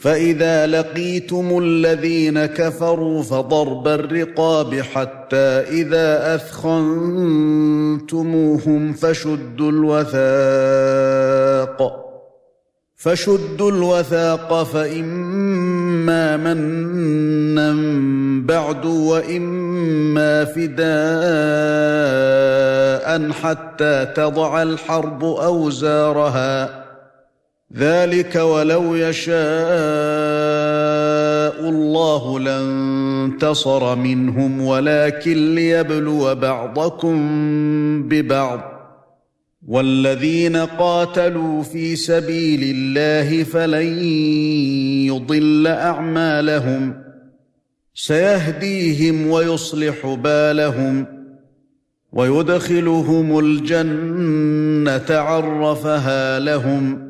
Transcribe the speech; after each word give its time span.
فإذا 0.00 0.66
لقيتم 0.66 1.58
الذين 1.62 2.46
كفروا 2.46 3.22
فضرب 3.22 3.88
الرقاب 3.88 4.74
حتى 4.74 5.64
إذا 5.68 6.34
أثخنتموهم 6.34 6.92
فشدوا 8.92 9.70
الوثاق. 9.70 10.20
فشدوا 12.96 13.70
الوثاق 13.70 14.62
فإما 14.62 16.36
منا 16.36 17.74
بعد 18.46 18.86
وإما 18.86 20.44
فداء 20.44 20.80
حتى 23.32 24.06
تضع 24.16 24.62
الحرب 24.62 25.24
أوزارها. 25.24 26.79
ذلك 27.76 28.36
ولو 28.36 28.94
يشاء 28.94 29.34
الله 31.68 32.40
لانتصر 32.40 33.96
منهم 33.96 34.60
ولكن 34.60 35.54
ليبلو 35.54 36.34
بعضكم 36.34 37.18
ببعض. 38.08 38.60
والذين 39.68 40.56
قاتلوا 40.56 41.62
في 41.62 41.96
سبيل 41.96 42.76
الله 42.76 43.42
فلن 43.42 43.98
يضل 45.06 45.66
أعمالهم. 45.66 47.02
سيهديهم 47.94 49.30
ويصلح 49.30 50.06
بالهم. 50.06 51.06
ويدخلهم 52.12 53.38
الجنة 53.38 55.18
عرفها 55.18 56.38
لهم. 56.38 57.09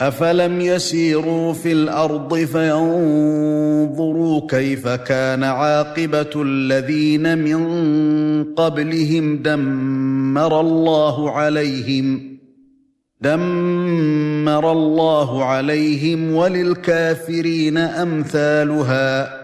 أفلم 0.00 0.60
يسيروا 0.60 1.52
في 1.52 1.72
الأرض 1.72 2.34
فينظروا 2.36 4.00
كيف 4.48 4.88
كان 4.88 5.44
عاقبة 5.44 6.30
الذين 6.36 7.38
من 7.38 8.44
قبلهم 8.54 9.36
دمر 9.42 10.60
الله 10.60 11.30
عليهم 11.30 12.38
دمر 13.20 14.72
الله 14.72 15.44
عليهم 15.44 16.34
وللكافرين 16.34 17.78
أمثالها. 17.78 19.43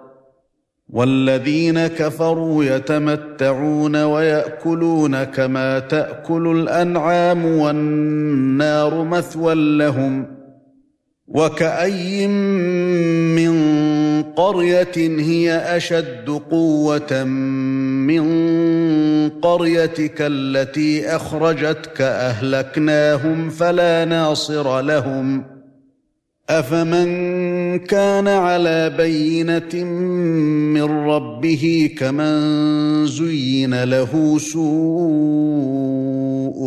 والذين 0.91 1.87
كفروا 1.87 2.63
يتمتعون 2.63 3.95
ويأكلون 3.95 5.23
كما 5.23 5.79
تأكل 5.79 6.47
الأنعام 6.57 7.45
والنار 7.45 9.03
مثوى 9.03 9.77
لهم 9.77 10.41
وكأي 11.27 12.27
من 12.27 13.53
قرية 14.23 14.97
هي 14.97 15.77
أشد 15.77 16.29
قوة 16.51 17.23
من 17.23 18.29
قريتك 19.29 20.15
التي 20.19 21.15
أخرجتك 21.15 22.01
أهلكناهم 22.01 23.49
فلا 23.49 24.05
ناصر 24.05 24.81
لهم 24.81 25.43
أفمن 26.49 27.07
كان 27.77 28.27
على 28.27 28.89
بينة 28.97 29.83
من 30.73 30.83
ربه 30.83 31.89
كمن 31.97 33.07
زين 33.07 33.83
له 33.83 34.37
سوء 34.37 35.71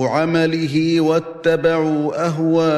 عمله 0.06 1.00
واتبعوا 1.00 2.26
أهواءهم. 2.26 2.74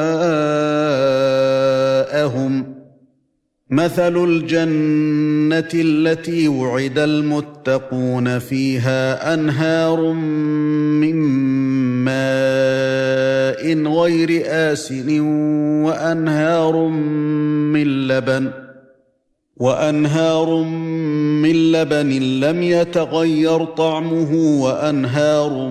مثل 3.69 4.23
الجنة 4.23 5.69
التي 5.73 6.47
وعد 6.47 6.99
المتقون 6.99 8.39
فيها 8.39 9.33
أنهار 9.33 10.11
من 11.01 11.17
ماء 12.07 13.63
غير 13.99 14.43
آسن 14.45 15.19
وأنهار 15.85 16.87
من 16.87 18.07
لبن 18.07 18.51
وأنهار 19.57 20.63
من 21.43 21.71
لبن 21.71 22.09
لم 22.39 22.63
يتغير 22.63 23.65
طعمه 23.65 24.33
وأنهار 24.63 25.69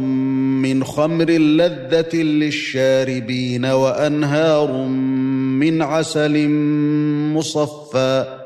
من 0.62 0.84
خمر 0.84 1.30
لذة 1.30 2.16
للشاربين 2.16 3.66
وأنهار 3.66 4.72
من 5.62 5.82
عسل 5.82 6.48
مصفى 7.34 8.45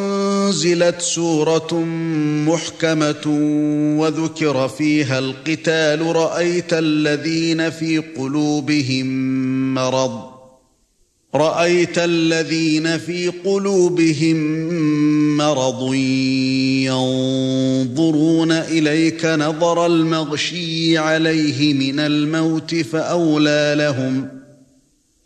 انزلت 0.51 1.01
سورة 1.01 1.73
محكمة 2.47 3.27
وذكر 3.99 4.67
فيها 4.67 5.19
القتال 5.19 6.15
رأيت 6.15 6.73
الذين 6.73 7.69
في 7.69 7.97
قلوبهم 7.97 9.05
مرض. 9.73 10.21
رأيت 11.35 11.97
الذين 11.97 12.97
في 12.97 13.27
قلوبهم 13.27 14.37
مرض 15.37 15.93
ينظرون 17.85 18.51
إليك 18.51 19.25
نظر 19.25 19.85
المغشي 19.85 20.97
عليه 20.97 21.73
من 21.73 21.99
الموت 21.99 22.75
فأولى 22.75 23.73
لهم. 23.77 24.40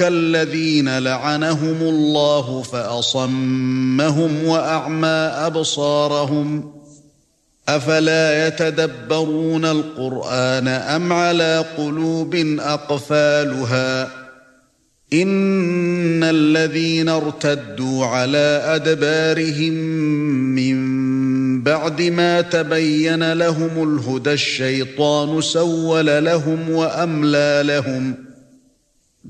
الذين 0.00 0.98
لعنهم 0.98 1.82
الله 1.82 2.62
فأصمهم 2.62 4.44
وأعمى 4.44 5.30
أبصارهم 5.46 6.72
أفلا 7.68 8.46
يتدبرون 8.46 9.64
القرآن 9.64 10.68
أم 10.68 11.12
على 11.12 11.64
قلوب 11.78 12.34
أقفالها 12.60 14.24
إن 15.12 16.24
الذين 16.24 17.08
ارتدوا 17.08 18.06
على 18.06 18.62
أدبارهم 18.64 19.72
من 20.54 20.94
بعد 21.62 22.02
ما 22.02 22.40
تبين 22.40 23.32
لهم 23.32 23.94
الهدى 23.94 24.32
الشيطان 24.32 25.40
سول 25.40 26.24
لهم 26.24 26.70
وأملى 26.70 27.62
لهم 27.64 28.23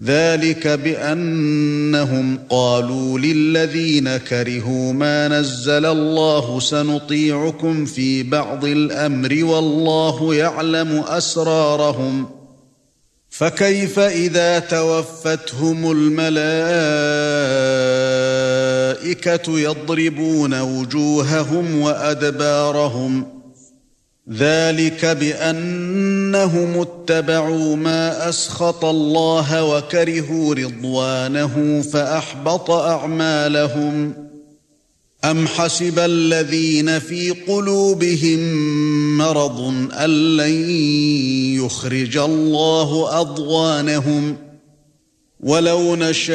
ذلك 0.03 0.67
بأنهم 0.69 2.39
قالوا 2.51 3.19
للذين 3.19 4.17
كرهوا 4.17 4.93
ما 4.93 5.29
نزل 5.29 5.87
الله 5.87 6.61
سنطيعكم 6.61 7.85
في 7.85 8.23
بعض 8.23 8.65
الأمر 8.65 9.45
والله 9.45 10.35
يعلم 10.35 11.05
أسرارهم 11.09 12.27
فكيف 13.31 13.99
إذا 13.99 14.59
توفتهم 14.59 15.91
الملائكة 15.91 16.39
يضربون 19.59 20.61
وجوههم 20.61 21.81
وأدبارهم 21.81 23.44
ذلك 24.33 25.05
بأنهم 25.05 26.81
اتبعوا 26.81 27.77
ما 27.77 28.29
أسخط 28.29 28.85
الله 28.85 29.65
وكرهوا 29.65 30.55
رضوانه 30.55 31.83
فأحبط 31.93 32.71
أعمالهم. 32.71 34.15
أم 35.25 35.47
حسب 35.47 35.99
الذين 35.99 36.99
في 36.99 37.31
قلوبهم 37.31 38.39
مرض 39.19 39.61
أن 39.93 40.37
لن 40.37 40.71
يخرج 41.65 42.17
الله 42.17 43.21
أضغانهم؟ 43.21 44.37
ولو 45.41 45.97
نشاء 45.97 46.35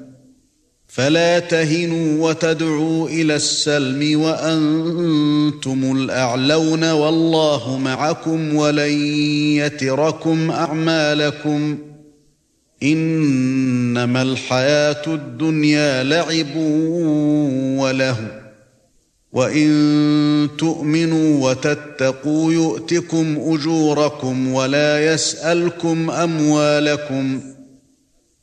فلا 0.93 1.39
تهنوا 1.39 2.29
وتدعوا 2.29 3.09
إلى 3.09 3.35
السلم 3.35 4.21
وأنتم 4.21 5.97
الأعلون 5.97 6.91
والله 6.91 7.77
معكم 7.77 8.55
ولن 8.55 8.91
يتركم 9.57 10.51
أعمالكم. 10.51 11.77
إنما 12.83 14.21
الحياة 14.21 15.01
الدنيا 15.07 16.03
لعب 16.03 16.55
وله. 17.77 18.15
وإن 19.33 20.49
تؤمنوا 20.57 21.49
وتتقوا 21.49 22.53
يؤتكم 22.53 23.35
أجوركم 23.47 24.53
ولا 24.53 25.13
يسألكم 25.13 26.11
أموالكم. 26.11 27.41